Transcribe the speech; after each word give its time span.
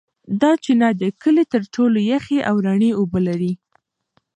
دا 0.41 0.51
چینه 0.63 0.89
د 1.01 1.03
کلي 1.21 1.43
تر 1.53 1.61
ټولو 1.73 1.97
یخې 2.11 2.39
او 2.49 2.55
رڼې 2.65 2.91
اوبه 2.99 3.19
لري. 3.27 3.53